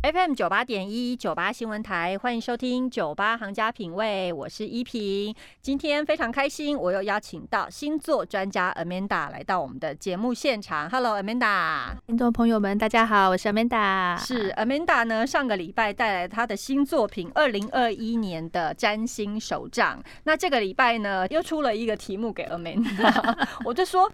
[0.00, 5.34] FM 九八点一九八新闻台，欢迎收听九八行家品味，我是依萍。
[5.60, 10.88] 今天非常开心，我又邀请到星座专家 Amanda 来到我们的节目现场。
[10.88, 14.16] Hello Amanda，听众朋友们，大家好，我是 Amanda。
[14.16, 20.00] 是 Amanda 呢，上个礼拜带来她的新作品二零二一年的占星手账。
[20.22, 24.10] 那这个礼拜呢，又出了一个题目给 Amanda， 我就说，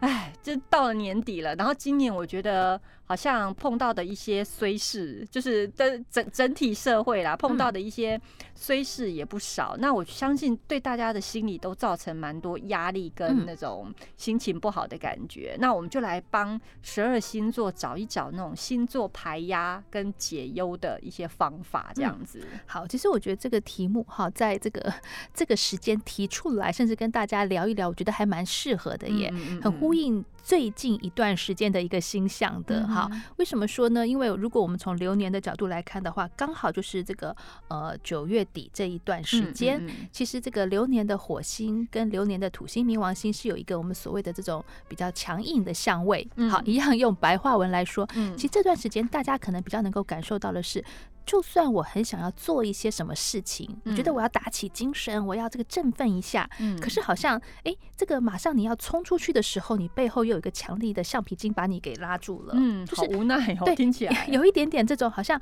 [0.00, 2.80] 哎，这到了年底了，然后今年我觉得。
[3.06, 8.20] 好像碰到的一些虽事，就是的整整体社会啦，碰到的一些
[8.54, 9.76] 虽事也不少。
[9.78, 15.56] 那我相信对大家的心理都造成蛮多压力跟那种心情不好的感觉。
[15.60, 22.44] 那我们就来帮十二星座找一找那种星座排压跟解忧的一些方法，这样子。
[22.66, 24.92] 好，其实我觉得这个题目哈，在这个
[25.32, 32.95] 这个时间提出来，甚至跟大家聊一聊，我觉得还蛮适合的耶，很呼应最近一段时间的一个星象的。
[32.96, 34.06] 好，为什么说呢？
[34.06, 37.36] 因为如果我们从流年的角度来看的话，刚好就是这个
[37.68, 46.26] 呃九月底这一段时间，其实这个流年的火星跟流年的土星冥王星是有一个我们所谓的这种比较强硬的相位。
[46.50, 50.82] 好，一样用白话文来说，其实这段时间大家可能比较能够感受到的是。
[51.26, 56.48] 就算我很想要做一些什么事情，我觉得我要打起精神，我要这个振奋一下。
[56.60, 62.54] 嗯，可是好像哎，这个马上你要冲出去的时候，你背后又有一个强力的橡皮筋把你给拉住了。
[62.56, 65.38] 嗯，就是无奈哦，听起来 有一点点这种好像。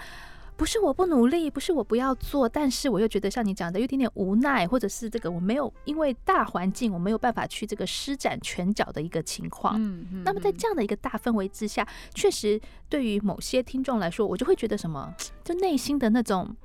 [0.57, 9.75] 不是我不努力，不是我不要做，但是我又觉得像你讲的有点点无奈，或者是这个我没有因为大环境我没有办法去这个施展拳脚的一个情况。
[9.81, 10.23] 嗯嗯。
[10.25, 16.57] 那么在这样的一个大氛围之下，确实对于某些听众来说，我就会觉得什么， 就内心的那种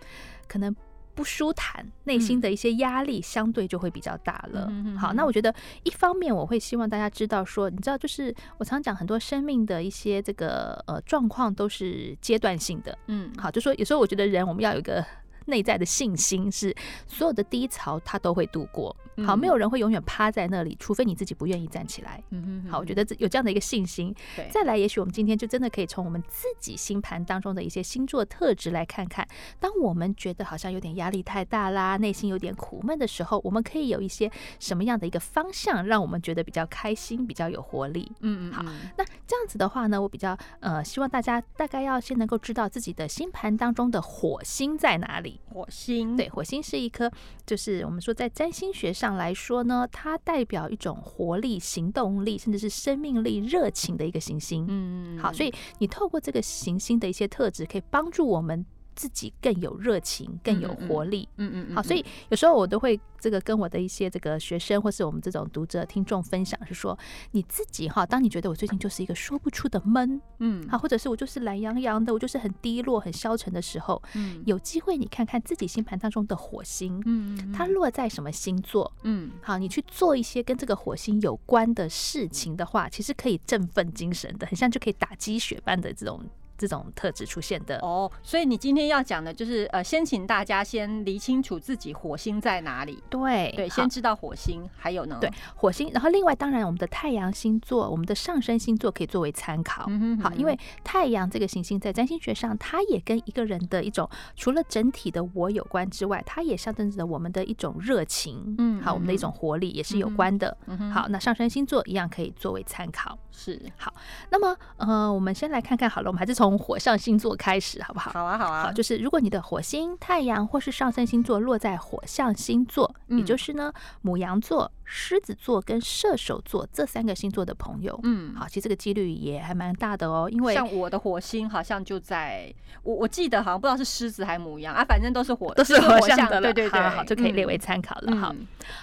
[0.47, 0.75] 可能。
[1.19, 4.71] 不舒坦，内心的一些压力相对就会比较大了。
[4.97, 5.53] 好，那我觉得
[5.83, 12.97] 一方面我会希望大家知道说，你知道，就是我常讲很多生命的一些这个呃状况都是阶段性的。
[13.07, 15.05] 嗯，好，就说有时候我觉得人我们要有一个。
[15.49, 16.73] 内在的信心是
[17.07, 18.95] 所有的低潮，他都会度过。
[19.25, 22.23] 好，没有人会永远趴在那里，除非你自己不愿意站起来。
[22.29, 24.15] 嗯嗯，好，我觉得有这样的一个信心。
[24.49, 29.27] 再来，也许我们今天就真的可以从我们自己星盘当中的一些星座特质来看看，
[29.59, 38.09] 当我们觉得好像有点压力太大啦，内心有点苦闷的时候，我们可以有一些什么样的一个方向，让我们觉得比较开心、比较有活力。
[38.21, 38.63] 嗯嗯，好，
[38.97, 45.38] 那这样子的话呢，我比较呃希望大家大概要先能够知道自己的星盘当中的火星在哪里。
[45.47, 47.11] 火星对，火星是一颗，
[47.45, 54.65] 就是我们说在占星学上来说呢，它代表一种活力、行动力，甚至是生命力、热情的一个行星。
[54.67, 58.65] 嗯，好，所以你透过这个行星的一些特质，可以帮助我们。
[58.99, 61.25] 自己更有热情，更有活力。
[61.37, 66.99] 嗯嗯，好，所以有时候我都会这个跟我的一些这个学生，或是我们这种读者听众分享，是说
[67.31, 86.21] 你自己哈，当你觉得我最近就是一个说不出的闷，嗯，好，或者是我就是懒洋洋的，我就是很低落、很消沉的时候，嗯，有机会你看看自己星盘当中的火星，嗯，它落在什么星座，嗯，好，你去做一些跟这个火星有关的事情的话，其实可以振奋精神的，很像就可以打鸡血般的这种。
[86.59, 93.01] 这种特质出现的哦，所以你今天要讲的就是呃，先请大家先理清楚自己火星在哪里。
[93.09, 95.17] 对对，先知道火星，还有呢？
[95.21, 95.89] 对，火星。
[95.93, 99.85] 然后另外，当然我们的太阳星座、我们的上升星座可以作为参考。
[99.87, 108.55] 嗯好，因为太阳这个行星在占星学上，它也跟一个人的一种除了整体的我有关之外，它也象征着我们的一种热情。
[108.57, 110.55] 嗯，好，我们的一种活力也是有关的。
[110.67, 113.17] 嗯好，那上升星座一样可以作为参考。
[113.31, 113.93] 是好，
[114.29, 118.11] 那么呃，我们先来看看好了，我们还是从火象星座开始，好不好？
[118.11, 118.63] 好啊，好啊。
[118.63, 123.71] 好，就是如果你的火星、太阳或是上升星座落在火象星座，也就是呢，
[124.01, 124.71] 母羊座。
[124.91, 132.51] 狮子座跟射手座这三个星座的朋友，嗯，好，其实这个几率也还蛮大的哦，因为像我的火星好像就在
[132.81, 138.15] 我我记得好像不知道是狮子还是母羊啊，反正都是火，都是火象的，对对对，好，就可以列为参考了。
[138.15, 138.33] 好，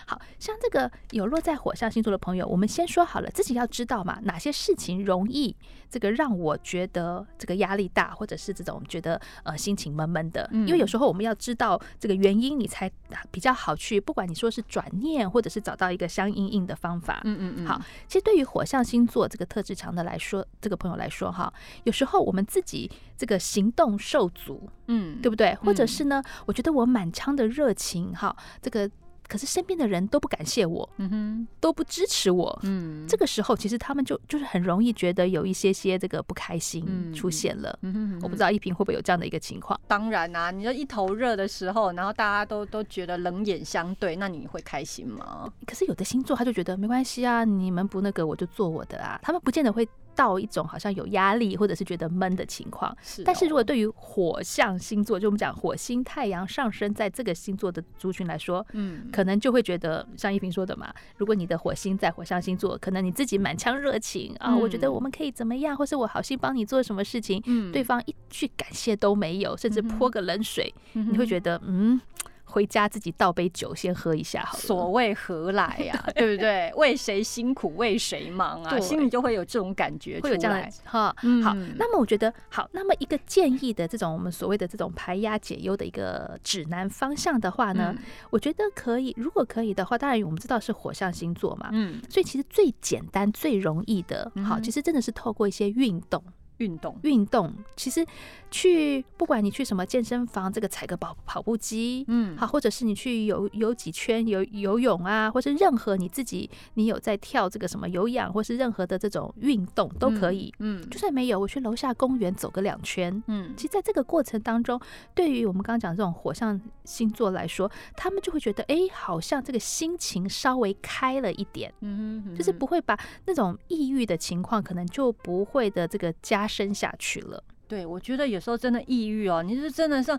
[0.06, 5.56] 好像这个有落在火象星座的朋友，我们先说好了，自己要知道嘛，哪些事情容易
[5.90, 12.88] 这个让我觉得这个压力大，或者是这种觉得呃心情闷闷的，因为有时候我们要知道这个原因，你才
[13.32, 15.86] 比较好去，不管你说是转念，或者是找到。
[15.96, 21.50] 一个相应应的方法，嗯嗯嗯，好，其实对于火象星座这个特质强的来说，这个朋友来说哈，
[21.84, 25.54] 有时候我们自己这个行动受阻，嗯，对不对？
[25.54, 28.90] 或者是呢，我觉得我满腔的热情，哈，这个。
[29.28, 39.78] 可是身边的人都不感谢我，嗯哼，都不支持我，嗯，这个时候其实他们就就是很容易觉得有一些些这个不开心出现了，嗯哼，我不知道一平会不会有这样的一个情况。
[39.86, 45.52] 当然啊，你说一头热的时候，然后大家都都觉得冷眼相对，那你会开心吗？
[45.66, 52.96] 可是有的星座他就觉得没关系啊，你们不那个我就做我的啊，他们不见得会到一种好像有压力或者是觉得闷的情况。
[53.02, 64.92] 是哦，但是如果对于火象星座，就我们讲火星、太阳上升在这个星座的族群来说，嗯，可能就会觉得像一平说的嘛，如果你的火星在火象星座，可能你自己满腔热情啊，我觉得嗯。
[64.96, 67.70] 我们可以怎么样，或是我好心帮你做什么事情，嗯。
[67.70, 72.00] 对方一句感谢都没有，甚至泼个冷水，嗯你会觉得嗯，
[72.46, 74.60] 回家自己倒杯酒先喝一下好了。
[74.60, 76.72] 所谓何来呀、 对不对？
[76.76, 78.70] 为谁辛苦为谁忙啊？
[78.70, 80.72] 对心里就会有这种感觉出会有这样的来。
[80.84, 96.22] 哈，嗯好，那么我觉得好，那么一个建议的这种我们所谓的这种排压解忧的一个指南方向的话呢，嗯我觉得可以，如果可以的话，当然我们知道是火象星座嘛，嗯，所以其实最简单、最容易的，好，其实真的是透过一些运动。
[96.58, 98.04] 运动，运动其实
[98.50, 110.52] 去，不管你去什么健身房，这个踩个跑跑步机，嗯好，或者是你去游游几圈游游泳啊，或是任何你自己你有在跳这个什么有氧，或是任何的这种运动都可以。
[110.58, 113.22] 嗯就算没有，我去楼下公园走个两圈。
[113.26, 114.80] 嗯其实，在这个过程当中，
[115.14, 121.72] 对于我们刚刚讲这种火象星座来说，他们就会觉得，哎，好像这个心情稍微开了一点。
[121.80, 127.42] 嗯哼，就是不会把那种抑郁的情况，可能就不会的这个加深下去了。
[127.68, 130.18] 对，我觉得有时候真的抑郁哦，你是真的像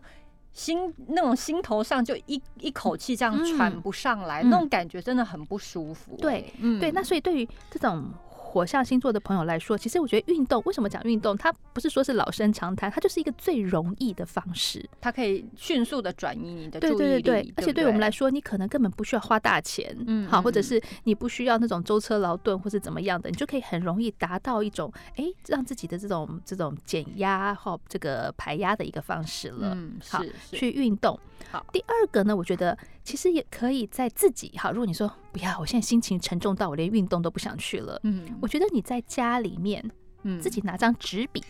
[0.52, 6.18] 心那种心头上就一一口气这样喘嗯不上来，嗯那种感觉真的很不舒服。
[6.18, 8.12] 对对，那所以对于这种
[8.50, 14.90] 火象星座的朋友来说，其实我觉得运动为什么讲运动，它不是说是老生常谈，它就是一个最容易的方式。
[15.02, 29.76] 它可以迅速的转移你的注意力，对对对，而且对我们来说，你可能根本不需要花大钱，嗯好，或者嗯是你不需要那种舟车劳顿或是怎么样的，你就可以很容易达到一种哎，让自己的这种这种减压或这个排压的一个方式了。
[29.76, 31.20] 嗯，是，去运动。
[31.52, 34.72] 好第二个呢，我觉得其实也可以在自己好。
[34.72, 39.92] 如果你说不要，我现在心情沉重到我连运动都不想去了，嗯我觉得你在家里面
[40.24, 41.44] 嗯自己拿张纸笔，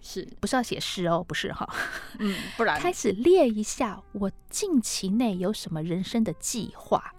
[0.00, 1.68] 是不是要写诗哦，不是哈，
[2.18, 7.12] 嗯，不然 开始列一下我近期内有什么人生的计划。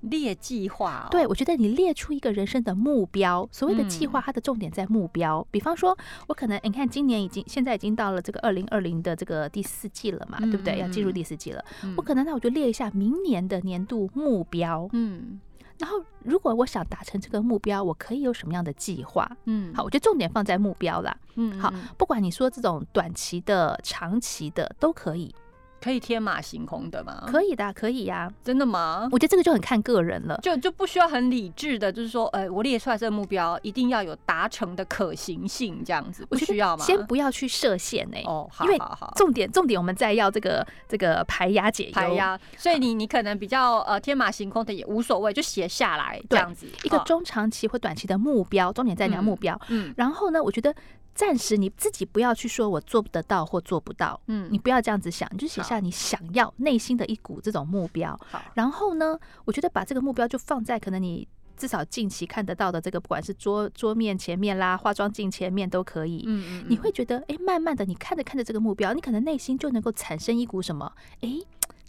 [0.00, 5.46] 列计划、哦，对，我觉得你列出一个人生的目标，所谓的计划，嗯它的重点在目标。
[5.50, 10.74] 比方说，我可能你看今年已经现在已经到了这个二零二零的这个第四季了嘛，对不对？
[10.74, 14.88] 嗯要进入嗯第四季了，嗯我可能那我就列一下明年的年度目标。
[14.92, 15.40] 嗯
[15.78, 19.26] 然后，如果我想达成这个目标，我可以有什么样的计划？
[19.46, 21.16] 嗯好，我觉得重点放在目标啦。
[21.36, 25.34] 嗯好嗯不管你说这种短期的、长期的都可以，
[25.80, 27.24] 可以天马行空的吗？
[27.26, 29.08] 可以的啊，可以呀、真的吗？
[29.10, 30.38] 我觉得这个就很看个人了。
[30.42, 36.84] 就就不需要很理智的，就是说，呃，我列出来这个目标一定要有达成的可行性，这样子不需要吗？
[36.84, 49.58] 先不要去设限呢、哦，好因为好好，重点重点我们再要这个这个排压解压，所以你你可能比较呃天马行空的也无所谓，就写下来这样子，哦一个中长期或短期的目标，重点在你要目标。
[49.68, 50.74] 嗯然后呢，我觉得
[51.14, 58.18] 暂时你自己不要去说我做不得到或做不到，嗯你不要这样子想，你就写下你想要内心的一股这种目标。
[58.30, 61.26] 好然后呢，我觉得把这个目标就放在可能你
[61.56, 66.24] 至少近期看得到的这个，不管是桌桌面前面啦、化妆镜前面都可以。
[66.26, 70.90] 嗯嗯，你会觉得，哎，慢慢的，你看着看着这个目标，你可能内心就能够产生一股什么，
[71.20, 71.28] 哎，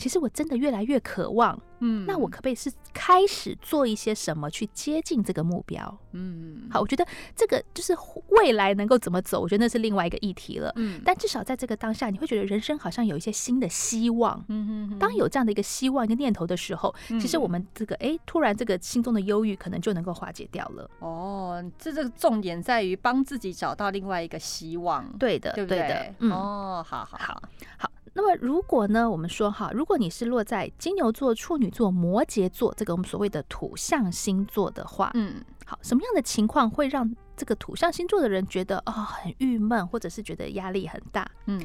[0.01, 5.95] 其实我真的越来越渴望，嗯那我可不可以是开始做一些什么去接近这个目标？
[6.13, 7.05] 嗯好，我觉得
[7.35, 7.95] 这个就是
[8.29, 10.73] 未来能够怎么走，我觉得那是另外一个议题了。
[10.75, 14.43] 嗯但至少在这个当下，你会觉得人生好像有一些新的希望。
[14.47, 20.89] 嗯嗯当有这样的一个希望、一个念头的时候，其实我们这个哎，突然这个心中的忧郁可能就能够化解掉了。
[20.97, 27.43] 哦，这这个重点在于帮自己找到另外一个希望，对的，对不对的，嗯，哦，好好好，
[27.77, 27.90] 好。
[28.13, 41.25] 那么如果呢，我们说哈，如果你是落在金牛座、处女座、摩羯座这个我们所谓的土象星座的话，嗯好，什么样的情况会让这个土象星座的人觉得啊、很郁闷，或者是觉得压力很大？
[41.45, 41.61] 嗯。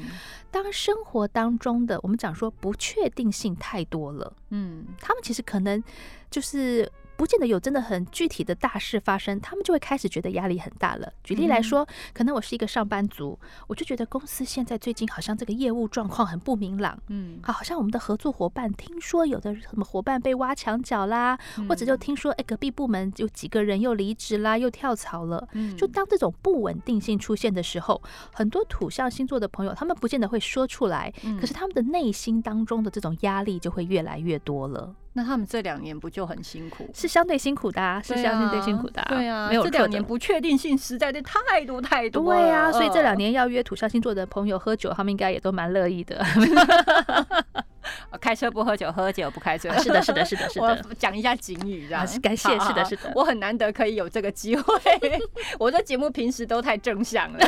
[0.50, 4.86] 当生活当中的我们讲说不确定性太多了，嗯。
[5.00, 5.82] 他们其实可能
[6.30, 11.12] 就是不见得有真的很具体的大事发生，他们就会开始觉得压力很大了。
[11.24, 16.98] 举例来说，可能我是一个上班族，我就觉得公司现在最近好像这个业务状况很不明朗。
[17.08, 25.48] 嗯，好，好像我们的合作伙伴听说有的什么伙伴被挖墙角啦，或者就听说哎隔壁部门有几个人又离职啦，又跳槽了。
[25.52, 36.86] 嗯就当这种不稳定性出现的时候，很多土象星座的朋友，他们不见得会说出来，嗯可是他们的内心当中的这种压力就会越来越多了，那他们这两年不就很辛苦？
[36.92, 42.38] 是相对辛苦的、啊，是相对啊辛苦的、对啊，没有这两年不确定性实在是太多太多了。
[42.38, 46.22] 对啊，所以这两呃年要约土象星座的朋友喝酒，他们应该也都蛮乐意的。
[48.10, 49.70] 呃开车不喝酒，喝酒不开车。
[49.78, 50.64] 是的，是的，是的，是的。
[50.88, 52.58] 我讲一下警语，这样感谢。
[52.58, 53.12] 是的，是的。
[53.14, 54.80] 我很难得可以有这个机会。
[55.58, 57.38] 我的节目平时都太正向了。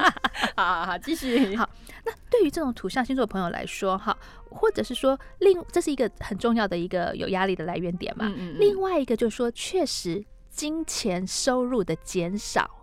[0.56, 1.54] 好好好，继续。
[1.56, 1.68] 好，
[2.04, 4.16] 那对于这种土象星座朋友来说，哈，
[4.50, 8.26] 或者是说，另这是一个很重要的一个有压力的来源点嘛。
[8.26, 8.56] 嗯嗯。
[8.58, 12.81] 另外一个就是说，确实金钱收入的减少。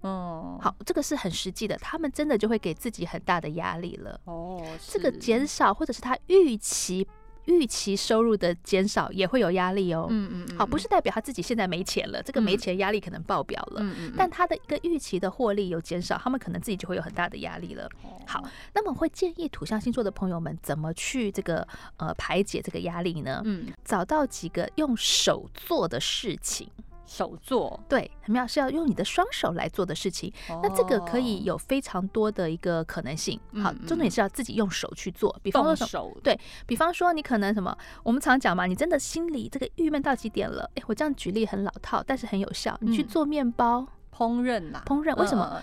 [0.00, 4.20] 哦，好，这个是很实际的，他们真的就会给自己很大的压力了。
[4.24, 7.06] 哦，这个减少或者是他预期
[7.46, 10.06] 预期收入的减少也会有压力哦。
[10.10, 10.58] 嗯嗯嗯。
[10.58, 13.80] 好，不是代表他自己现在没钱了，这个没钱压力可能爆表了。
[13.82, 14.14] 嗯嗯。
[14.16, 17.88] 但他的一个预期的获利有减少，他们可能自己就会有很大的压力了。
[18.26, 23.40] 好，那么会建议土象星座的朋友们怎么去这个呃排解这个压力呢？
[23.44, 26.68] 嗯，找到几个用手做的事情。
[27.08, 30.32] 手做对，很妙是要用你的双手来做的事情。
[30.62, 33.40] 那这个可以有非常多的一个可能性。
[33.62, 35.34] 好，重点是要自己用手去做。
[35.42, 40.70] 比方说手，对比方说你可能什么，我们常讲嘛，你真的心里这个郁闷到极点了。
[40.74, 42.76] 哎，我这样举例很老套，但是很有效。
[42.80, 45.60] 你去做面包烹饪啦，烹饪为什么？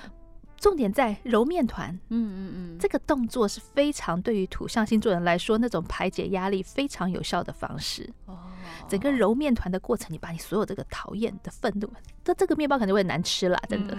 [0.58, 1.90] 重点在揉面团。
[2.10, 8.10] 嗯嗯嗯，这个动作是非常对于土象星座人来说，那种排解压力非常有效的方式。
[8.26, 8.40] 哦。
[8.88, 11.90] 整个揉面团的过程，你把你所有这个讨厌的愤怒，
[12.24, 13.98] 这这个面包肯定会难吃啦，真的。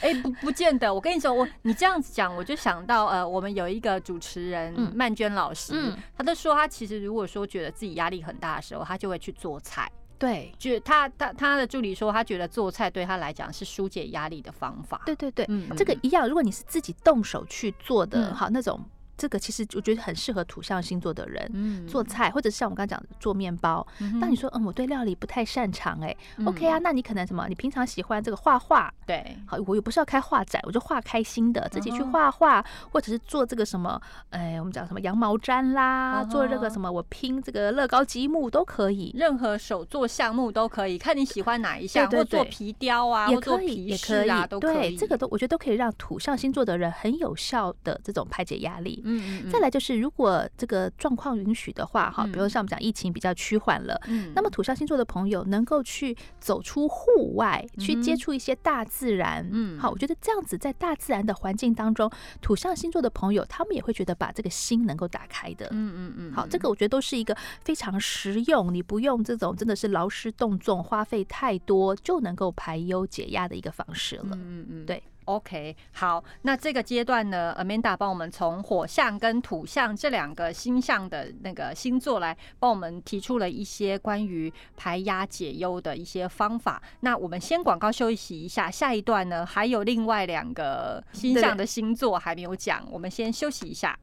[0.00, 0.92] 哎，不不见得。
[0.92, 9.90] 我跟你说，我你这样子讲，我就想到呃，我们有一个主持人曼娟老师，他都说他其实如果说觉得自己压力很大的时候，他就会去做菜。
[10.18, 15.02] 对，就他他他的助理说，他觉得做菜对他来讲是疏解压力的方法。
[15.04, 16.26] 对对对，这个一样。
[16.28, 18.80] 如果你是自己动手去做的，好那种。
[19.16, 23.86] 这个其实我觉得很适合土象星座的人做菜，或者是像我刚刚讲的做面包。
[24.20, 27.46] 当你说嗯，我对料理不太擅长，哎，OK 啊，那你可能什么？
[27.48, 49.02] 你平常喜欢这个画画，对，好，我又不是要开画展，我就画开心的，自己去画画，或者是做这个什么，哎，我们讲什么羊毛毡啦，做这个什么，我拼这个乐高积木都可以，任何手做项目都可以，看你喜欢哪一项，或做皮雕啊，也可以，也可以，都可以，这个都我觉得都可以让土象星座的人很有效的这种排解压力。
[49.04, 75.02] 嗯嗯，再来就是，如果这个状况允许的话，哈，比如像我们讲疫情比较趋缓了，嗯，那么土象星座的朋友能够去走出户外，去接触一些大自然，嗯，好，我觉得这样子在大自然的环境当中，土象星座的朋友他们也会觉得把这个心能够打开的，嗯嗯嗯，好，这个我觉得都是一个非常实用，你不用这种真的是劳师动众、花费太多就能够排忧解压的一个方式了，嗯嗯，对。
[75.26, 86.82] OK，好，那这个阶段呢，Amanda 帮我们从火象跟土象这两个星象的那个星座来帮我们提出了一些关于排压解忧的一些方法。
[87.00, 93.98] 那我们先广告休息一下，下一段呢还有另外两个星象的星座还没有讲，我们先休息一下。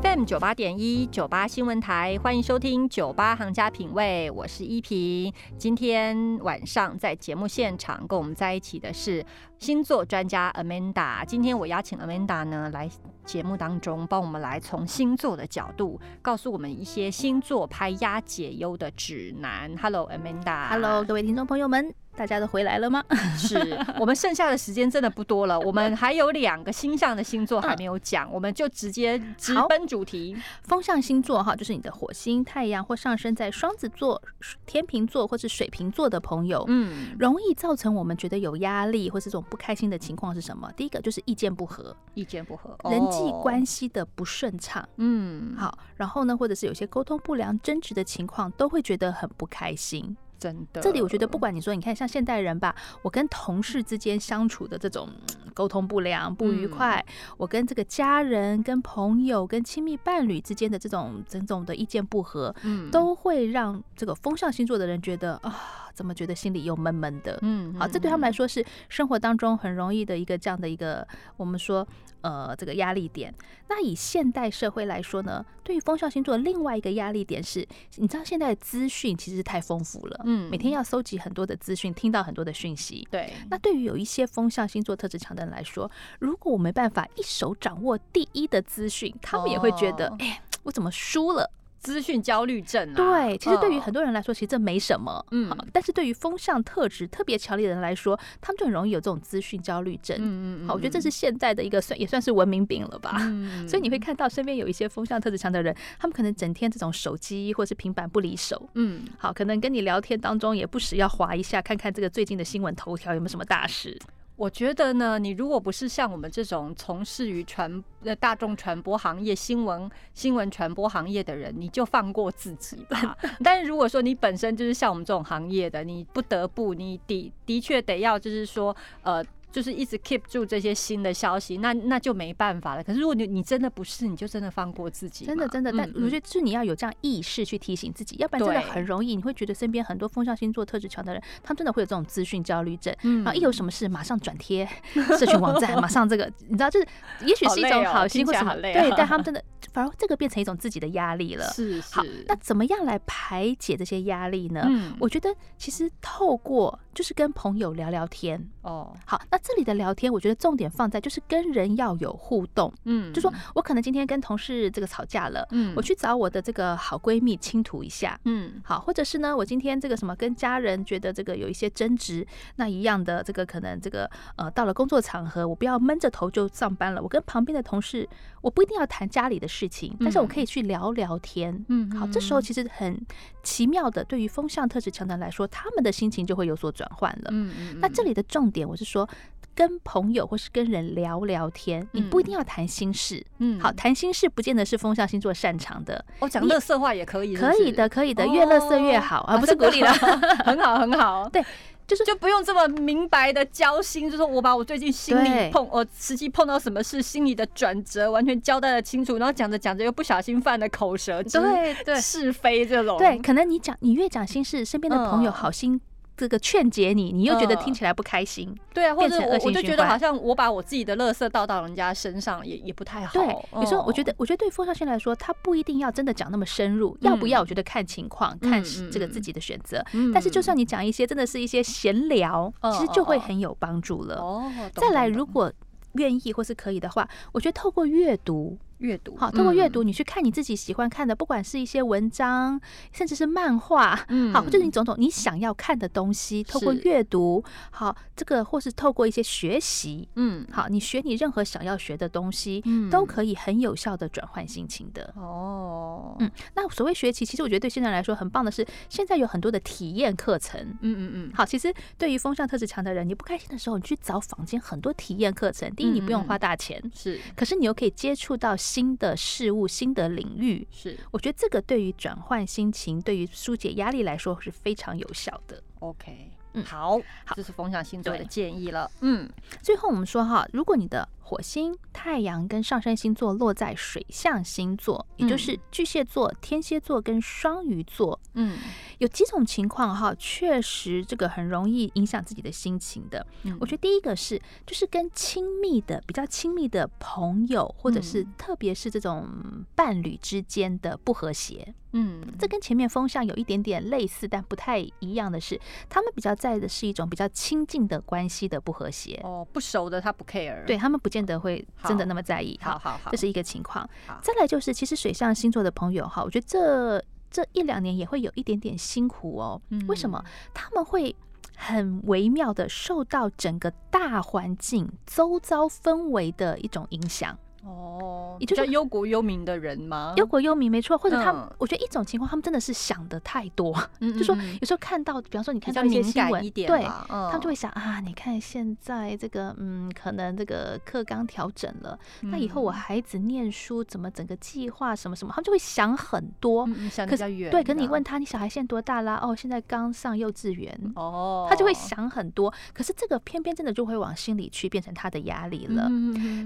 [0.00, 5.30] FM 九八点一九八新闻台，欢迎收听九八行家品味，我是依萍。
[5.58, 9.22] 今天晚上在节目现场跟我们在一起的是
[9.58, 11.22] 星座专家 Amanda。
[11.26, 12.88] 今天我邀请 Amanda 呢来
[13.26, 19.76] 节目当中，帮我们来从星座的角度告诉我们一些星座拍压解忧的指南。
[19.76, 20.70] Hello，Amanda。
[20.70, 22.01] Hello，各位听众朋友们。
[22.14, 23.02] 大家都回来了吗？
[23.36, 23.56] 是
[23.98, 30.36] 我们剩下的时间真的不多了，我们还有两个星象的星座还没有讲，我们就直接直奔主题。
[30.62, 34.20] 风象星座哈，就是你的火星、太阳或上升在双子座、
[34.66, 40.70] 天秤座或是水瓶座的朋友，嗯，容易造成我们觉得有压力或是这种不开心的情况是什么？
[40.76, 50.14] 第一个就是意见不合，意见不合，人际关系的不顺畅，嗯，好，然后呢，或者是有些沟通不良、争执的情况，都会觉得很不开心。
[50.42, 55.08] 真的，这里我觉得不管你说，你看像现代人吧，我跟同事之间相处的这种
[55.54, 57.04] 沟通不良、不愉快，
[57.36, 67.38] 我跟这个家人、跟朋友、跟亲密伴侣之间的这种种种的意见不合，嗯，都会让这个风象星座的人觉得啊，怎么觉得心里又闷闷的？
[67.42, 71.06] 嗯，好，这对他们来说是生活当中很容易的一个这样的一个
[71.36, 71.86] 我们说。
[72.22, 73.34] 呃，这个压力点。
[73.68, 83.06] 那以现代社会来说呢，对于风象星座另外一个压力点是，你知道现在的资讯其实太丰富了，嗯，每天要搜集很多的资讯，听到很多的讯息。
[83.10, 83.32] 对。
[83.50, 91.50] 那对于有一些风象星座特质强的人来说，如果我没办法一手掌握第一的资讯，他们也会觉得，哎，我怎么输了？
[91.82, 92.94] 资讯焦虑症啊。
[92.94, 100.16] 对，其实对于嗯很多人来说，其实这没什么，嗯好，但是对于风向特质特别强烈的人来说，他们就很容易有这种资讯焦虑症。
[100.20, 103.16] 嗯好，我觉得这是现在的一个算也算是文明病了吧。
[103.20, 108.70] 嗯 所以你会看到身边有一些风向特质强的人，他们可能整天这种手机或是平板不离手。
[108.74, 113.98] 嗯，好，可能跟你聊天当中也不时要划一下，看看这个最近的新闻头条有没有什么大事。
[114.36, 123.16] 我觉得呢，你如果不是像我们这种从事于传呃大众传播行业、新闻新闻传播行业的人，你就放过自己吧。
[123.44, 129.24] 但是如果说你本身就是像我们这种行业的，你不得不，你的的确得要就是说呃。
[129.52, 132.82] 就是一直 keep 住这些新的消息，那那就没办法了。
[132.82, 142.94] 可是如果你你真的不是，你就真的放过自己，真的真的，但嗯我觉得是你要有这样意识去提醒自己，要不然真的很容易，你会觉得身边很多风象星座特质强的人，他们真的会有这种资讯焦虑症。
[143.02, 144.66] 嗯然后一有什么事，马上转贴
[145.18, 146.86] 社群网站，马上这个，你知道，就是
[147.20, 149.42] 也许是一种好心或什么，好对，但 他们真的
[149.72, 151.44] 反而这个变成一种自己的压力了。
[151.52, 154.62] 是好是，，那怎么样来排解这些压力呢？
[154.66, 158.42] 嗯我觉得其实透过就是跟朋友聊聊天。
[158.62, 162.72] 哦，好，那这里的聊天，我觉得重点放在就是跟人要有互动。
[162.84, 168.18] 嗯就说我可能今天跟同事这个吵架了，嗯我去找我的这个好闺蜜倾吐一下。
[168.24, 178.08] 嗯好，或者是呢，我今天这个什么跟家人觉得这个有一些争执，那一样的这个可能这个呃到了工作场合，我不要闷着头就上班了，我跟旁边的同事，
[178.40, 181.64] 我不一定要谈家里的事情，但是我可以去聊聊天。
[181.68, 183.00] 嗯好，这时候其实很
[183.42, 187.30] 奇妙的，对于风向特质强的人来说，他们的心情就会有所转换了。
[187.30, 189.08] 嗯嗯那这里的重点，我是说。
[189.54, 193.22] 跟朋友或是跟人聊聊天，你不一定要谈心事。
[193.36, 199.92] 嗯好，谈心事不见得是风象星座擅长的，我讲乐色话也可以是是，可以的，可以的，越乐色越好啊，不是鼓励了。
[200.42, 201.44] 很好很好，对，
[201.92, 211.74] 就是就不用这么明白的交心，就是我把我最近心里碰，我实际碰到什么事，心里的转折完全交代的清楚，然后讲着讲着又不小心犯了口舌之对。
[211.84, 215.32] 对是非这种，对，可能你讲你越讲心事，身边的朋友嗯。
[215.32, 215.78] 好心
[216.22, 218.54] 这个劝解你，你又觉得嗯听起来不开心。
[218.72, 223.12] 对啊，或者我我就觉得好像我把我自己的垃圾倒到人家身上也也不太好。
[223.12, 223.26] 对，
[223.60, 227.40] 有时候我觉哦得，我觉得对风象星来说，他不一定要真的讲那么深入，要不要？
[227.40, 228.62] 嗯我觉得看情况，看
[228.92, 229.84] 这个自己的选择。
[229.94, 234.14] 嗯但是就算你讲一些真的是一些闲聊，嗯其实就会很有帮助了。
[234.20, 235.52] 哦，再来，如果
[235.94, 239.16] 愿意或是可以的话，我觉得透过阅读，阅读。
[239.16, 239.72] 好，通过阅嗯。
[239.72, 242.60] 读，你去看你自己喜欢看的，不管是一些文章，
[242.92, 244.32] 甚至是漫画，嗯。
[244.32, 250.46] 好，就是你种种你想要看的东西，透过阅读，好，这个或是透过一些学习，嗯。
[250.52, 252.90] 好，你学你任何想要学的东西，嗯。
[252.90, 255.12] 都可以很有效的转换心情的。
[255.16, 260.60] 哦，嗯，那所谓学习，其实我觉得对现在来说很棒的是，现在有很多的体验课程。
[260.80, 265.72] 嗯嗯嗯，好，其实对于风向特质强的人，你不开心的时候，你去找坊间很多体验课程。
[265.74, 267.20] 第一，你不用花大钱，是。
[267.36, 270.66] 可是你又可以接触到新的事物、新的领域。
[270.70, 275.62] 是我觉得这个对于转换心情、对于疏解压力来说是非常有效的。
[275.80, 278.90] OK，嗯好，好这是风象星座的建议了。
[279.00, 279.28] 嗯
[279.60, 288.58] 最后我们说哈，如果你的火星、太阳跟上升星座落在水象星座，也就是巨蟹座、天蝎座跟双鱼座，嗯
[288.98, 293.26] 有几种情况哈，确实这个很容易影响自己的心情的。
[293.44, 299.26] 嗯我觉得第一个是，就是跟亲密的、比较亲密的朋友，或者是嗯特别是这种
[299.74, 301.74] 伴侣之间的不和谐。
[301.94, 309.20] 嗯这跟前面风向有一点点类似，但不太一样的是，他们比较在意的是一种比较亲近的关系的不和谐。
[309.22, 310.64] 哦，不熟的他不 care。
[310.64, 312.58] 对，他们不见得会真的那么在意。
[312.62, 313.86] 好好好，这是一个情况。
[314.22, 319.60] 再来就是，其实水象星座的朋友哈，我觉得这这一两年也会有一点点辛苦哦。
[319.86, 320.24] 为什么？
[320.54, 321.14] 他们会
[321.54, 327.38] 很微妙的受到整个大环境、周遭氛围的一种影响。
[327.64, 330.14] 哦，也就是忧国忧民的人吗？
[330.16, 336.82] 忧国忧民没错，或者他我觉得一种情况，他们真的是想的太多，嗯， 就说有时候看到，比方说你看到一些新闻，一点对。
[336.82, 346.68] 吧，他他们就会想啊，你看现在这个，嗯，可能这个课纲调整了，那以后我孩子念书怎么整个计划什么什么，他们就会想很多。
[346.90, 347.50] 想比较远。
[347.50, 349.18] 对，可是你问他，你小孩现在多大啦？
[349.22, 350.76] 哦，现在刚上幼稚园。
[350.96, 355.88] 哦，他就会想很多，可是这个偏偏真的就会往心里去，变成他的压力了。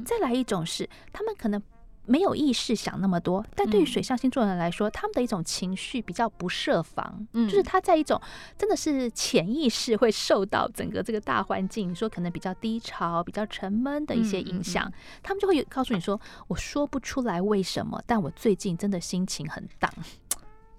[0.05, 1.62] 再来一种是，他们可能
[2.05, 3.87] 没有意识想那么多，但对于嗯。
[3.87, 7.48] 水象星座的人来说，他们的一种情绪比较不设防，嗯。
[7.48, 8.20] 就是他在一种
[8.59, 19.90] 真的是潜意识会受到整个这个大环境，说可能比较低潮、比较沉闷的一些影响，他们就会有告诉你说，我说不出来为什么，但我最近真的心情很荡。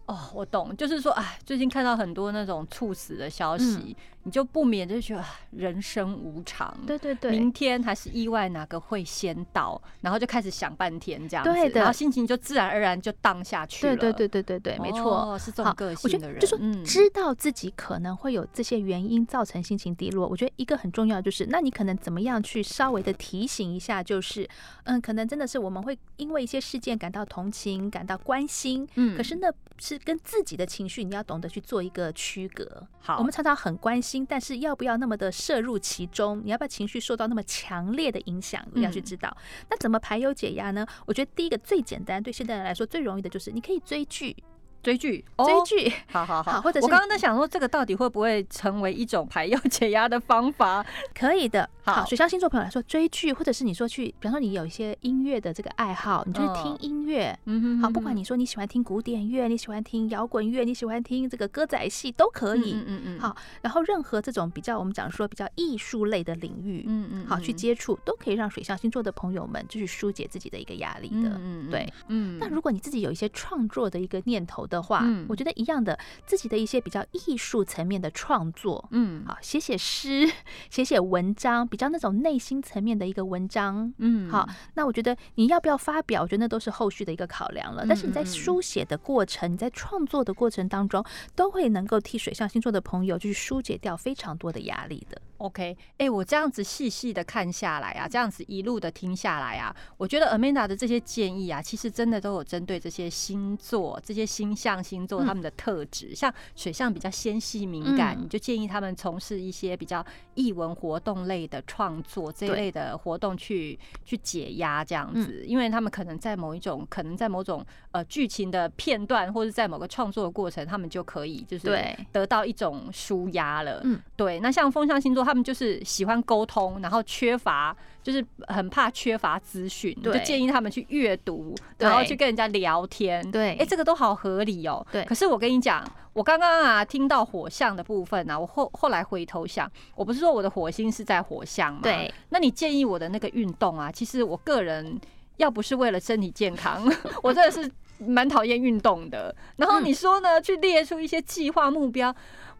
[0.05, 3.93] 哦，我懂，就是说，哎，最近看到很多那种猝死的消息，
[4.27, 13.95] 你就不免就觉得人生无常，对对对，明天还是意外哪个会先到，然后就开始想半天这样子，然后心情就自然而然就荡下去了。
[13.95, 16.41] 对对对对对对，没错，是这种个性的人。
[16.41, 24.45] 就说知道自己可能会有这些原因造成心情低落，我觉得一个很重要就是，那你可能怎么样去稍微的提醒一下，就是
[24.83, 32.85] 嗯，可能真的是我们会因为一些事件感到同情、感到关心，嗯，可是那是跟自己的情绪，你要懂得去做一个区隔。
[32.99, 36.41] 好，我们常常很关心，但是要不要那么的摄入其中？
[36.43, 38.65] 你要不要情绪受到那么强烈的影响？
[38.73, 39.35] 你要去知道。
[39.69, 40.85] 那怎么排忧解压呢？
[41.05, 44.35] 我觉得第一个最简单，对现代人来说最容易的就是你可以追剧。
[44.83, 50.85] 追剧，追剧，好好 好，或者我刚刚在想说，这个到底会不会成为一种排忧解压的方法？
[51.13, 51.69] 可以的。
[51.93, 57.37] 好，水象星座朋友来说，追剧，或者是你说去，比方说你有一些音乐的这个爱好，你就是听音乐。
[57.45, 57.81] 嗯哼。
[57.81, 62.73] 好，不管你说你喜欢听古典乐，你喜欢听摇滚乐，你喜欢听这个歌仔戏，都可以。
[62.73, 63.19] 嗯嗯嗯。
[63.19, 71.29] 好，然后任何这种比较我们讲说比较艺术类的领域，嗯嗯，好去接触，都可以让水象星座的朋友们就是疏解自己的一个压力的。
[71.29, 71.71] 嗯嗯。
[71.71, 71.93] 对。
[72.07, 72.37] 嗯。
[72.39, 75.47] 那如果你自己有一些创作的一个念头的话，我觉得。
[75.57, 75.97] 一样的，
[76.27, 80.29] 自己的一些比较艺术层面的创作，嗯，好，写写诗，
[80.69, 87.85] 写写文章，比较那种内心层面的一个文章，嗯，好，那我觉得你要不要发表，我觉得那都是后续的一个考量了。
[87.87, 95.21] 但是你在书写的过程，你在创作的过程当中，都会能够替水象星座的朋友，就是疏解掉非常多的压力的。
[95.37, 106.15] OK，哎，我这样子细细的看下来啊，这样子一路的听下来啊，我觉得 Amanda 的这些建议啊，其实真的都有针对这些星座、这些星象星座他们的特质。
[106.15, 121.67] 像水象比较纤细敏感，你就建议他们从事一些比较译文活动类的创作这一类的活动去去解压这样子，因为他们可能在某一种可能在某种呃剧情的片段，或者在某个创作的过程，他们就可以就是
[122.11, 123.81] 得到一种舒压了。
[123.83, 124.39] 嗯，对。
[124.39, 125.26] 那像风象星座。
[125.27, 133.29] 他们就是喜欢沟通，然后缺乏，就是很怕缺乏资讯，就建议他们去阅读，然后去跟人家聊天。
[133.29, 134.85] 对，哎，这个都好合理哦。
[134.89, 141.81] 对，可是我跟你讲，我刚刚啊听到火象的部分啊，我后后来回头想，我不是说我的火星是在火象吗？
[141.83, 144.97] 对，那你建议我的那个运动啊，其实我个人
[145.35, 146.81] 要不是为了身体健康，
[147.21, 149.35] 我真的是蛮讨厌运动的。
[149.57, 152.15] 然后你说呢，去列出一些计划目标。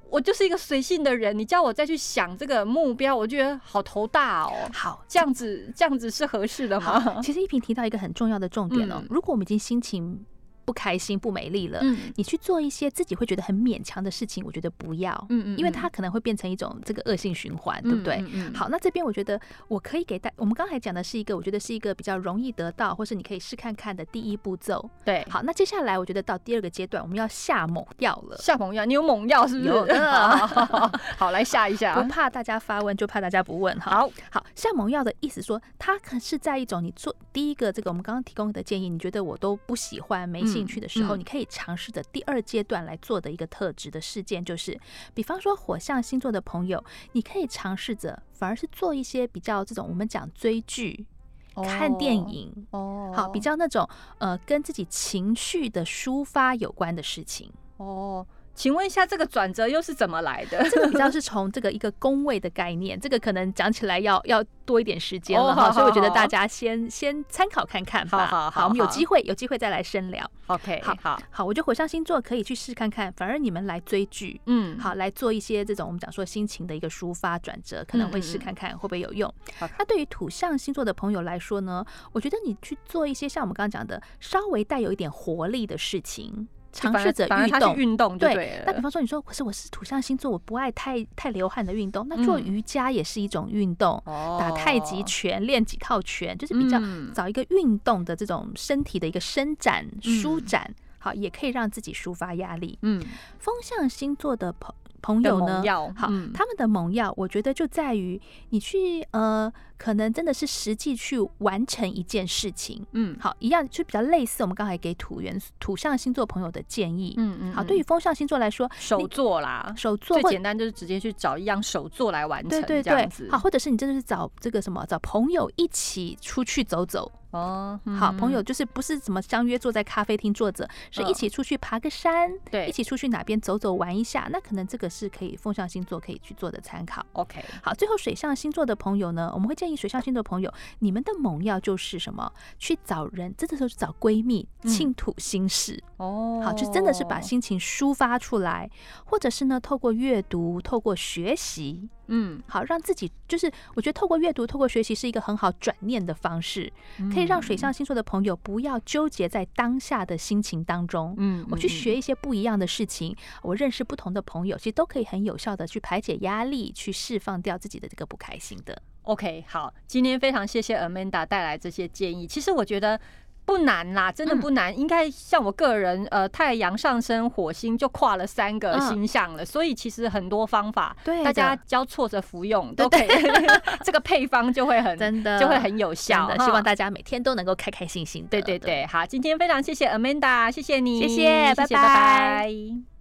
[0.09, 4.51] 我就是一个随性的人，你叫我再去想这个目标，我觉得好头大哦。
[4.73, 7.19] 好，这样子这样子是合适的吗？
[7.21, 10.25] 其实一平提到一个很重要的重点哦，如果我们已经心情。
[10.67, 18.21] 不开心、不美丽了，嗯，你去做一些自己会觉得很勉强的事情，我觉得不要，嗯嗯，因为它可能会变成一种这个恶性循环，对不对？
[18.33, 25.25] 嗯，好，那这边我觉得我可以给大，我们刚才讲的是一个，我觉得是一个比较容易得到，或是你可以试看看的第一步骤，对。
[25.29, 28.35] 好，那接下来我觉得到第二个阶段，我们要下猛药了。
[28.37, 29.69] 下猛药，你有猛药是不是？
[29.69, 30.47] 有的。
[31.15, 31.95] 好，来下一下。
[31.95, 33.79] 不怕大家发问，就怕大家不问。
[33.79, 41.37] 好好，下猛药的意思说，它可是在一种你做第一个这个我们刚刚提供的建议，你觉得我都不喜欢、没兴趣的时候，你可以。
[41.37, 44.75] 可以尝试着第二阶段来做的一个特质的事件，就是，
[45.13, 51.05] 比方说火象星座的朋友，你可以尝试着，反而是做一些比较这种我们讲追剧、
[51.53, 58.25] 看电影，哦，好，比较那种呃跟自己情绪的抒发有关的事情，哦。
[58.57, 60.61] 请问一下，这个转折又是怎么来的？
[60.67, 68.25] 这个比较是从这个一个宫位的概念，这个可能讲起来要要多一点时间了哈，所以我觉得大家先先参考看看吧。
[68.25, 70.29] 好，好，我们有机会有机会再来深聊。
[70.47, 79.31] OK，好，好，好，我觉得火象星座可以去试看看，反而你们来追剧，嗯，好，来做一些这种我们讲说心情的一个抒发转折，可能会试看看会不会有用。
[79.77, 86.47] 那对于土象星座的朋友来说呢，我觉得你去做一些像我们刚刚讲的稍微带有一点活力的事情。
[86.71, 88.63] 尝试着运动，运动对。
[88.65, 92.07] 那比方说，你说可是我是土象星座，我不爱太太流汗的运动。
[92.07, 96.79] 那做瑜伽也是一种运动，打太极拳，练几套拳，就是比较
[97.13, 102.77] 找一个运动的这种身体的一个伸展、舒展，好，也可以让自己抒发压力。
[102.81, 103.03] 嗯，
[103.39, 104.73] 风象星座的朋。
[104.99, 105.63] 朋友呢？
[105.95, 112.85] 好，他们的猛药，我觉得就在于你去呃，可能真的是实际去完成一件事情。
[112.91, 117.13] 嗯，好，一样就比较类似我们刚才给土元土象星座朋友的建议。
[117.17, 127.11] 嗯嗯，好，对于风象星座来说，手做啦，手做最简单就是直接去找一样手做来完成，对对对，好，或者是你真的是找这个什么，找朋友一起出去走走。
[127.31, 137.05] 哦，好朋友就是不是怎么相约坐在咖啡厅坐着，是一起出去爬个山，对，一起出去哪边走走玩一下，那可能这个是可以风象星座可以去做的参考。
[137.11, 140.49] OK，好，最后水象星座的朋友呢，我们会建建议水象星座的朋友，
[140.79, 142.31] 你们的猛药就是什么？
[142.57, 148.71] 去找人，这个时候去找闺蜜倾吐心事哦，好，就真的是把心情抒发出来，
[149.03, 151.89] 或者是呢，透过阅读，透过学习。
[152.09, 156.71] 嗯，好，让自己就是，我觉得透过阅读、透过学习是一个很好转念的方式，
[157.13, 161.13] 可以让水象星座的朋友不要纠结在当下的心情当中。
[161.17, 168.81] 嗯，我去学一些不一样的事情，我认识不同的朋友，其实都可以很有效的去排解压力，去释放掉自己的这个不开心的。
[169.07, 172.27] OK，好，今天非常谢谢 Amanda 带来这些建议。
[172.27, 172.99] 其实我觉得。
[173.47, 174.77] 不难啦，真的不难。
[174.77, 183.07] 应该像我个人，呃，太阳上升火星就跨了三个星象了，所以其实很多方法，对大家交错着服用都可以，
[183.85, 186.29] 这个配方就会很真的就会很有效。
[186.39, 188.27] 希望大家每天都能够开开心心。
[188.29, 192.96] 对对对，好，今天非常谢谢 Amanda，谢谢你，谢谢，拜拜。